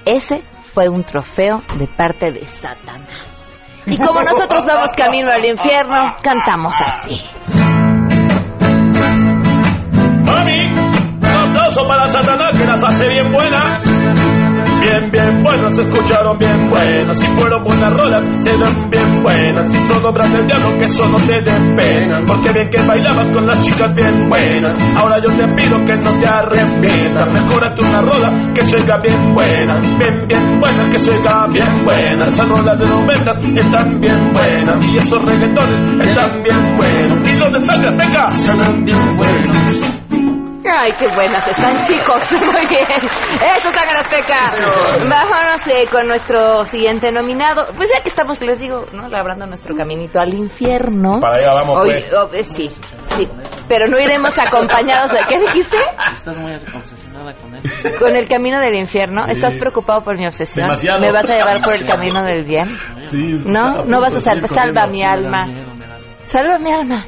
[0.05, 0.43] Ese
[0.77, 3.59] fue un trofeo de parte de Satanás.
[3.87, 7.19] Y como nosotros vamos camino al infierno, cantamos así.
[10.23, 10.69] Mami,
[11.23, 13.26] aplauso para Satanás que las hace bien.
[14.97, 17.19] Bien, bien buenas, se escucharon bien buenas.
[17.19, 19.71] Si fueron buenas rolas, serán bien buenas.
[19.71, 22.23] Si son obras del diablo, que eso no te den pena.
[22.25, 24.73] Porque bien que bailabas con las chicas bien buenas.
[24.95, 27.31] Ahora yo te pido que no te arrepientas.
[27.31, 29.79] Mejorate una rola que llega bien buena.
[29.99, 32.27] Bien, bien buena, que llega bien buena.
[32.27, 34.87] Esas rolas de noventas están bien buenas.
[34.87, 37.27] Y esos reggaetones están bien buenos.
[37.27, 39.96] Y los de sangre azteca serán bien buenos.
[40.69, 42.31] Ay, qué buenas están, chicos.
[42.31, 42.83] Muy bien.
[42.83, 44.51] Eso es Azteca.
[44.99, 47.65] Vámonos eh, con nuestro siguiente nominado.
[47.75, 49.07] Pues ya que estamos, les digo, ¿no?
[49.07, 51.19] Labrando nuestro caminito al infierno.
[51.19, 52.13] Para allá vamos, Hoy- pues.
[52.13, 53.27] oh, eh, sí, sí.
[53.67, 55.19] Pero no iremos acompañados de...
[55.27, 55.77] ¿Qué dijiste?
[56.11, 57.25] Estás muy obsesionado.
[57.25, 57.69] nada con eso.
[57.99, 59.23] con el camino del infierno.
[59.23, 59.31] Sí.
[59.31, 60.67] ¿Estás preocupado por mi obsesión?
[60.67, 60.99] Demasiado.
[60.99, 62.65] ¿Me vas a llevar por el camino del bien?
[63.07, 63.83] Sí, ¿No?
[63.85, 64.47] ¿No vas a salvar?
[64.47, 65.47] Salva mi alma.
[66.23, 67.05] Salva mi alma.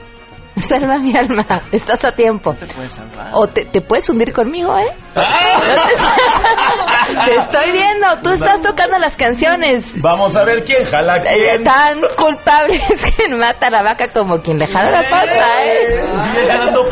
[0.69, 1.43] Salva mi alma.
[1.71, 2.53] Estás a tiempo.
[2.53, 3.31] te puedes salvar.
[3.33, 4.91] O te, te puedes hundir conmigo, ¿eh?
[7.25, 8.07] te estoy viendo.
[8.21, 9.99] Tú estás tocando las canciones.
[9.99, 11.63] Vamos a ver quién jala Eh, quién.
[11.63, 16.03] Tan culpable es quien mata a la vaca como quien le jala la pata, ¿eh?
[16.21, 16.83] Sigue jalando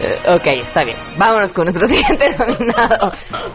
[0.00, 0.96] Eh, ok, está bien.
[1.18, 3.12] Vámonos con nuestro siguiente nominado.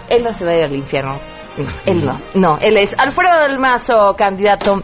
[0.09, 1.19] Él no se va a ir al infierno.
[1.57, 2.17] No, él no.
[2.33, 4.81] No, él es Alfredo del Mazo, candidato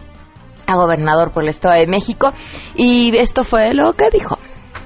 [0.70, 2.30] a gobernador por el Estado de México.
[2.76, 4.38] Y esto fue lo que dijo.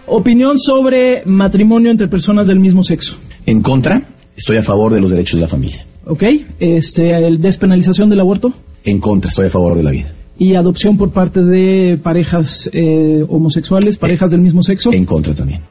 [0.07, 3.17] Opinión sobre matrimonio entre personas del mismo sexo.
[3.45, 4.01] En contra,
[4.35, 5.85] estoy a favor de los derechos de la familia.
[6.05, 6.23] ¿Ok?
[6.59, 8.51] Este, el despenalización del aborto
[8.83, 10.11] En contra, estoy a favor de la vida.
[10.37, 14.91] y adopción por parte de parejas eh, homosexuales, parejas del mismo sexo.
[14.91, 15.61] En contra también.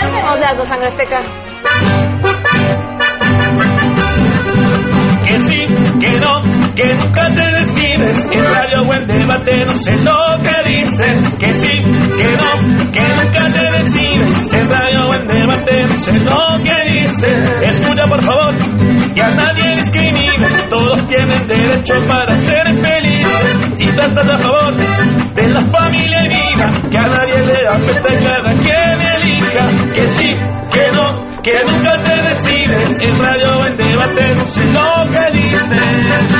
[0.00, 1.18] Hablemos de algo, sangre azteca.
[5.26, 5.56] Que sí,
[6.00, 6.42] que no,
[6.74, 8.28] que nunca te decides.
[8.30, 11.34] En radio o en debate no sé lo que dices.
[11.38, 14.52] Que sí, que no, que nunca te decides.
[14.52, 17.50] En radio o en debate no sé lo que dices.
[17.62, 18.54] Escucha por favor,
[19.14, 20.48] que a nadie discrimine.
[20.68, 23.70] Todos tienen derecho para ser felices.
[23.74, 28.08] Si tú estás a favor de la familia y vida, que a nadie le afecta
[28.18, 29.92] cada quien elija.
[29.94, 30.34] Que sí,
[30.72, 33.00] que no, que nunca te decides.
[33.00, 36.33] En radio o en debate no sé lo que dices.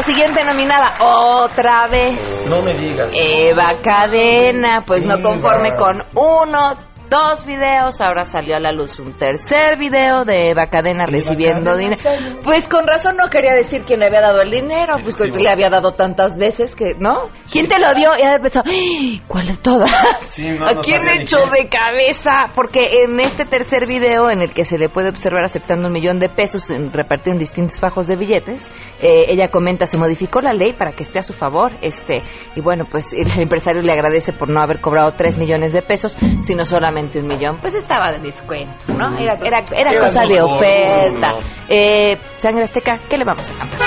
[0.00, 0.94] Nuestra siguiente nominada.
[1.00, 2.44] Otra vez.
[2.48, 3.12] No me digas.
[3.14, 6.74] Eva Cadena, pues no conforme con uno,
[7.10, 11.96] dos videos, ahora salió a la luz un tercer video de Eva Cadena recibiendo dinero.
[12.44, 15.50] Pues con razón no quería decir quién le había dado el dinero, pues que le
[15.50, 17.30] había dado tantas veces que, ¿no?
[17.50, 18.10] ¿Quién te lo dio?
[18.16, 19.20] Y había pensado, ¡ay!
[19.26, 19.90] ¿cuál de todas?
[20.38, 22.46] no, ¿A no quién echó de cabeza?
[22.54, 26.20] Porque en este tercer video, en el que se le puede observar aceptando un millón
[26.20, 30.74] de pesos repartido en distintos fajos de billetes, eh, ella comenta, se modificó la ley
[30.74, 32.22] para que esté a su favor, este,
[32.54, 36.16] y bueno, pues el empresario le agradece por no haber cobrado tres millones de pesos,
[36.42, 37.58] sino solamente un millón.
[37.60, 39.18] Pues estaba de descuento, ¿no?
[39.18, 41.32] Era, era, era Era cosa de oferta.
[41.68, 43.80] Eh, Sangre Azteca, ¿qué le vamos a cantar?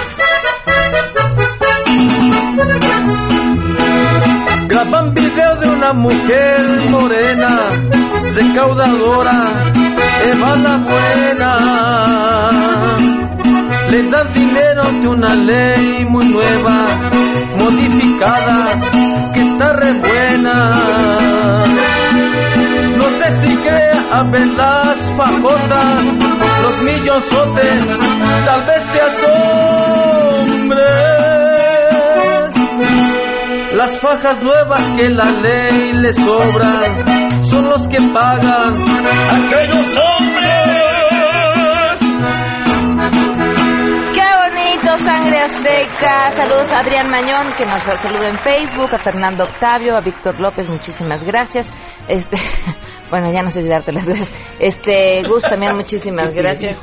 [4.67, 7.67] Graban video de una mujer morena,
[8.34, 9.63] recaudadora,
[10.26, 11.58] Eva la buena.
[13.91, 16.82] Le dan dinero de una ley muy nueva,
[17.58, 18.80] modificada,
[19.34, 21.22] que está re buena.
[24.31, 26.01] Las fajotas,
[26.62, 27.88] los millonzotes,
[28.45, 29.33] tal vez te asombres.
[33.73, 38.81] Las fajas nuevas que la ley le sobran son los que pagan
[39.29, 40.83] aquellos hombres.
[44.13, 46.31] ¡Qué bonito, Sangre Azteca!
[46.31, 50.69] Saludos a Adrián Mañón, que nos saluda en Facebook, a Fernando Octavio, a Víctor López,
[50.69, 51.73] muchísimas gracias.
[52.07, 52.38] Este,
[53.13, 54.34] bueno, ya no sé si darte las gracias.
[54.60, 56.80] Este, Gus también, muchísimas gracias.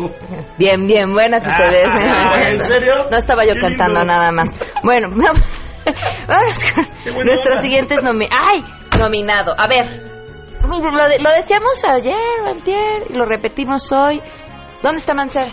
[0.59, 1.89] Bien, bien, buena tú te ves.
[1.89, 3.09] Ah, ¿en serio?
[3.11, 4.49] No estaba yo cantando nada más.
[4.85, 5.09] Bueno,
[6.29, 6.73] vamos
[7.15, 8.65] con nuestros siguientes nomi ¡Ay!
[8.97, 9.57] Nominado.
[9.59, 9.87] A ver,
[10.69, 12.15] lo, de- lo decíamos ayer
[12.49, 14.21] antier y lo repetimos hoy.
[14.85, 15.51] ¿Dónde está Mancera?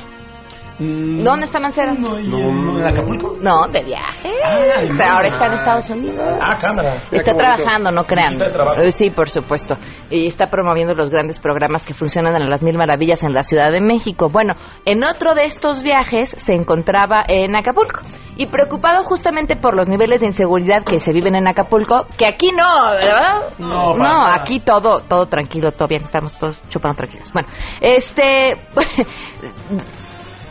[0.79, 1.93] ¿Dónde está Mancera?
[1.93, 3.33] No, ¿En Acapulco?
[3.41, 4.29] No, de viaje.
[4.45, 6.37] Ah, Está- ahora está en Estados Unidos.
[6.41, 6.97] Ah, cámara.
[7.11, 8.33] Está trabajando, no crean.
[8.33, 8.81] Visita de trabajo.
[8.81, 9.75] Eh, Sí, por supuesto.
[10.11, 13.71] Y está promoviendo los grandes programas que funcionan en las mil maravillas en la Ciudad
[13.71, 14.29] de México.
[14.31, 14.53] Bueno,
[14.85, 18.01] en otro de estos viajes se encontraba en Acapulco.
[18.35, 22.51] Y preocupado justamente por los niveles de inseguridad que se viven en Acapulco, que aquí
[22.51, 23.41] no, ¿verdad?
[23.57, 27.33] No, no aquí todo, todo tranquilo, todo bien, estamos todos chupando tranquilos.
[27.33, 27.47] Bueno,
[27.81, 28.57] este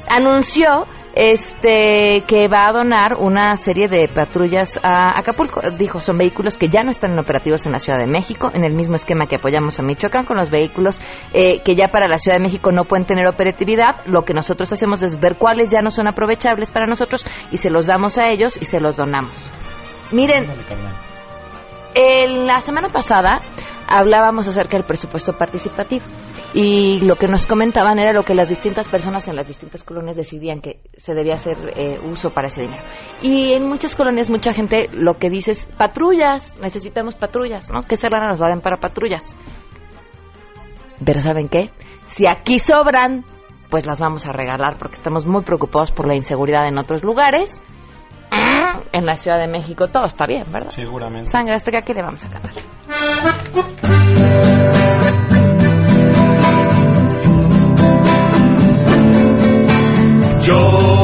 [0.08, 5.62] anunció este que va a donar una serie de patrullas a Acapulco.
[5.78, 8.64] Dijo, son vehículos que ya no están en operativos en la Ciudad de México, en
[8.64, 11.00] el mismo esquema que apoyamos a Michoacán con los vehículos
[11.32, 14.04] eh, que ya para la Ciudad de México no pueden tener operatividad.
[14.04, 17.70] Lo que nosotros hacemos es ver cuáles ya no son aprovechables para nosotros y se
[17.70, 19.32] los damos a ellos y se los donamos.
[20.12, 20.46] Miren,
[21.94, 23.38] en la semana pasada
[23.88, 26.04] hablábamos acerca del presupuesto participativo
[26.54, 30.16] y lo que nos comentaban era lo que las distintas personas en las distintas colonias
[30.16, 32.82] decidían que se debía hacer eh, uso para ese dinero.
[33.22, 37.82] Y en muchas colonias mucha gente lo que dice es patrullas, necesitamos patrullas, ¿no?
[37.82, 39.36] ¿Qué se lana nos darán para patrullas?
[41.04, 41.70] Pero ¿saben qué?
[42.06, 43.24] Si aquí sobran,
[43.70, 47.62] pues las vamos a regalar porque estamos muy preocupados por la inseguridad en otros lugares.
[48.92, 50.70] en la Ciudad de México, todo está bien, ¿verdad?
[50.70, 51.28] Seguramente.
[51.28, 52.52] Sangre Azteca, ¿qué le vamos a cantar?
[60.46, 60.95] Yo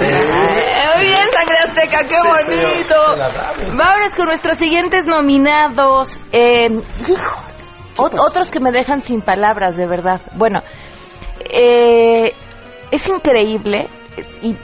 [0.00, 2.94] Ay, Muy bien, Sangre Azteca, qué bonito.
[3.76, 6.20] Vámonos con nuestros siguientes nominados.
[6.32, 6.66] Eh,
[7.08, 7.40] hijo,
[7.96, 10.20] ot- otros que me dejan sin palabras, de verdad.
[10.34, 10.60] Bueno,
[11.50, 12.32] eh,
[12.90, 13.88] es increíble
[14.42, 14.56] y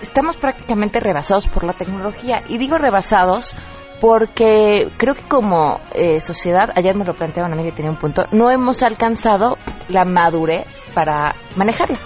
[0.00, 2.42] estamos prácticamente rebasados por la tecnología.
[2.48, 3.54] Y digo rebasados
[4.00, 7.96] porque creo que como eh, sociedad, ayer me lo planteaba una amiga que tenía un
[7.98, 11.96] punto, no hemos alcanzado la madurez para manejarla.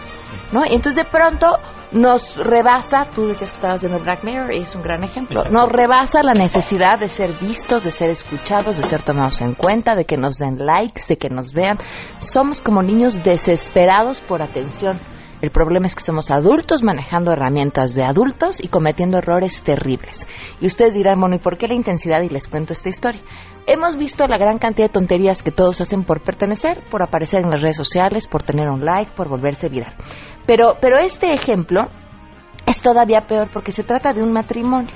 [0.52, 0.66] ¿no?
[0.66, 1.46] Y entonces de pronto
[1.92, 5.58] nos rebasa, tú decías que estabas viendo Black Mirror y es un gran ejemplo, Exacto.
[5.58, 9.94] nos rebasa la necesidad de ser vistos, de ser escuchados, de ser tomados en cuenta,
[9.94, 11.78] de que nos den likes, de que nos vean.
[12.18, 14.98] Somos como niños desesperados por atención.
[15.40, 20.28] El problema es que somos adultos manejando herramientas de adultos y cometiendo errores terribles.
[20.60, 22.20] Y ustedes dirán, bueno, ¿y por qué la intensidad?
[22.20, 23.22] Y les cuento esta historia.
[23.66, 27.50] Hemos visto la gran cantidad de tonterías que todos hacen por pertenecer, por aparecer en
[27.50, 29.94] las redes sociales, por tener un like, por volverse viral.
[30.46, 31.86] Pero, pero este ejemplo
[32.66, 34.92] es todavía peor porque se trata de un matrimonio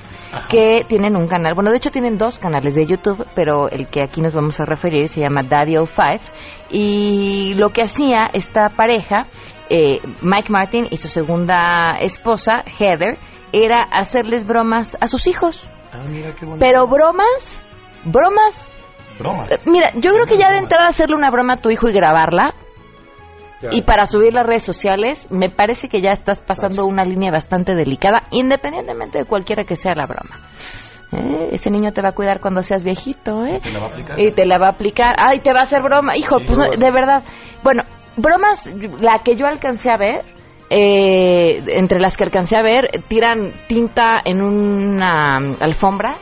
[0.49, 1.53] que tienen un canal.
[1.53, 4.65] Bueno, de hecho tienen dos canales de YouTube, pero el que aquí nos vamos a
[4.65, 6.23] referir se llama Daddy 05
[6.69, 9.27] y lo que hacía esta pareja,
[9.69, 13.17] eh, Mike Martin y su segunda esposa, Heather,
[13.53, 15.65] era hacerles bromas a sus hijos.
[15.93, 16.65] Ah, mira qué bonito.
[16.65, 17.56] Pero bromas,
[18.05, 18.69] bromas.
[19.19, 19.51] Bromas.
[19.51, 21.93] eh, Mira, yo creo que ya de entrada hacerle una broma a tu hijo y
[21.93, 22.53] grabarla
[23.71, 27.73] y para subir las redes sociales, me parece que ya estás pasando una línea bastante
[27.73, 30.37] delicada, independientemente de cualquiera que sea la broma.
[31.11, 31.49] ¿Eh?
[31.53, 33.59] Ese niño te va a cuidar cuando seas viejito, ¿eh?
[33.63, 34.19] ¿Te la va a aplicar?
[34.19, 35.15] Y te la va a aplicar.
[35.17, 36.15] Ay, te va a hacer broma.
[36.15, 37.23] Hijo, Sí, pues no, de verdad.
[37.63, 37.81] Bueno,
[38.15, 40.23] bromas, la que yo alcancé a ver,
[40.69, 46.15] eh, entre las que alcancé a ver, tiran tinta en una alfombra,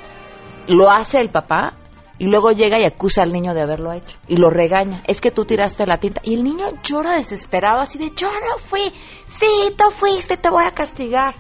[0.68, 1.74] lo hace el papá
[2.18, 5.04] y luego llega y acusa al niño de haberlo hecho y lo regaña.
[5.08, 8.58] Es que tú tiraste la tinta y el niño llora desesperado así de yo no
[8.58, 8.94] fui,
[9.28, 11.36] sí, tú fuiste, te voy a castigar.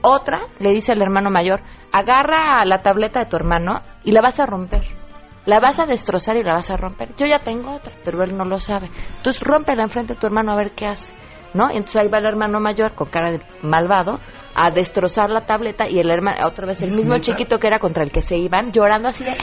[0.00, 1.60] Otra le dice al hermano mayor,
[1.92, 4.82] agarra la tableta de tu hermano y la vas a romper.
[5.44, 7.16] La vas a destrozar y la vas a romper.
[7.16, 8.88] Yo ya tengo otra, pero él no lo sabe.
[9.16, 11.14] Entonces rómpela enfrente de tu hermano a ver qué hace.
[11.54, 11.68] ¿No?
[11.68, 14.20] Entonces ahí va el hermano mayor con cara de malvado
[14.54, 18.04] a destrozar la tableta y el hermano, otra vez el mismo chiquito que era contra
[18.04, 19.36] el que se iban, llorando así de, no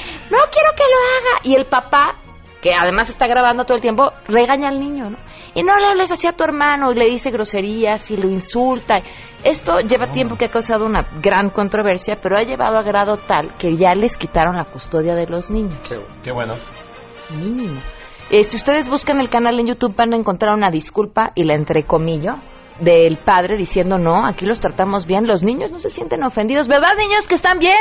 [0.51, 1.39] quiero que lo haga.
[1.43, 2.15] Y el papá,
[2.61, 5.17] que además está grabando todo el tiempo, regaña al niño, ¿no?
[5.55, 8.99] Y no le hables así a tu hermano y le dice groserías y lo insulta.
[9.43, 13.49] Esto lleva tiempo que ha causado una gran controversia, pero ha llevado a grado tal
[13.57, 15.79] que ya les quitaron la custodia de los niños.
[16.23, 16.55] Qué bueno.
[17.29, 17.79] Mínimo.
[18.31, 21.55] Eh, si ustedes buscan el canal en YouTube van a encontrar una disculpa y la
[21.55, 22.35] entrecomillo
[22.79, 26.91] del padre diciendo no, aquí los tratamos bien, los niños no se sienten ofendidos, ¿verdad
[26.97, 27.75] niños que están bien?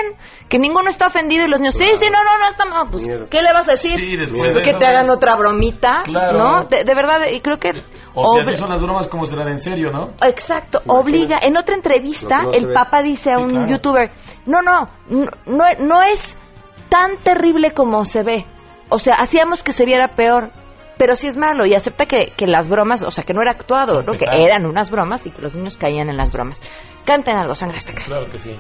[0.48, 3.40] Que ninguno está ofendido y los niños, sí, sí, no, no, no estamos, pues, ¿qué
[3.42, 4.00] le vas a decir?
[4.00, 6.38] Sí, después de que eso te hagan es- otra bromita, Claro.
[6.38, 6.64] ¿no?
[6.64, 7.68] De, de verdad, y creo que...
[8.14, 10.08] O si así son las bromas, como serán en serio, no?
[10.26, 11.36] Exacto, obliga.
[11.42, 12.72] En otra entrevista, no el.
[12.72, 13.66] Papa dice a Sí, un claro.
[13.70, 14.10] youtuber,
[14.46, 16.36] no, no, no, no, no es
[16.88, 18.44] tan terrible como se ve.
[18.90, 20.50] O sea, hacíamos que se viera peor,
[20.96, 23.52] pero sí es malo y acepta que, que las bromas, o sea, que no era
[23.52, 24.12] actuado, ¿no?
[24.14, 26.60] que eran unas bromas y que los niños caían en las bromas.
[27.04, 28.04] Canten algo, sangre azteca.
[28.04, 28.58] Claro que sí.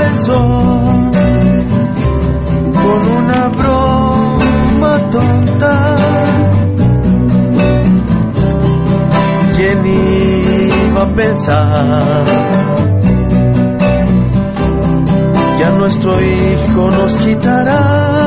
[0.00, 0.38] comenzó
[2.82, 5.96] con una broma tonta.
[9.56, 12.79] ¿Quién iba a pensar?
[15.60, 18.19] Ya nuestro hijo nos quitará.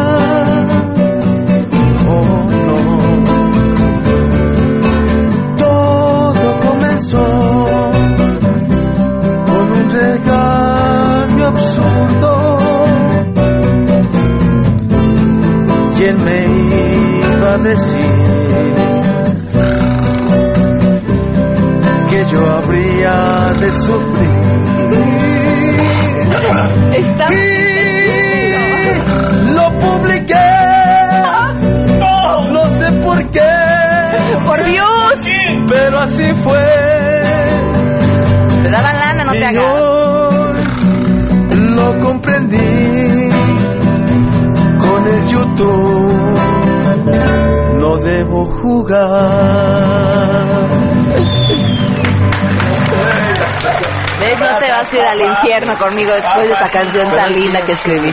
[54.84, 58.10] Vas a ir al infierno conmigo después de esta canción tan linda que escribí.